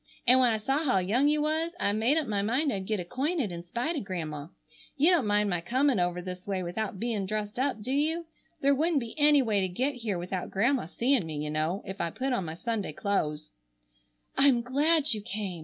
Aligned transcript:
And 0.25 0.39
when 0.39 0.51
I 0.51 0.57
saw 0.57 0.83
how 0.83 0.97
young 0.97 1.27
you 1.27 1.43
was 1.43 1.73
I 1.79 1.91
made 1.91 2.17
up 2.17 2.25
my 2.25 2.41
mind 2.41 2.73
I'd 2.73 2.87
get 2.87 2.99
acquainted 2.99 3.51
in 3.51 3.63
spite 3.67 3.95
of 3.95 4.03
Grandma. 4.03 4.47
You 4.97 5.11
don't 5.11 5.27
mind 5.27 5.51
my 5.51 5.61
comin' 5.61 5.99
over 5.99 6.23
this 6.23 6.47
way 6.47 6.63
without 6.63 6.99
bein' 6.99 7.27
dressed 7.27 7.59
up, 7.59 7.83
do 7.83 7.91
you? 7.91 8.25
There 8.61 8.73
wouldn't 8.73 8.99
be 8.99 9.13
any 9.19 9.43
way 9.43 9.61
to 9.61 9.67
get 9.67 9.93
here 9.93 10.17
without 10.17 10.49
Grandma 10.49 10.87
seeing 10.87 11.27
me, 11.27 11.35
you 11.43 11.51
know, 11.51 11.83
if 11.85 12.01
I 12.01 12.09
put 12.09 12.33
on 12.33 12.45
my 12.45 12.55
Sunday 12.55 12.93
clo'es." 12.93 13.51
"I'm 14.39 14.63
glad 14.63 15.13
you 15.13 15.21
came!" 15.21 15.59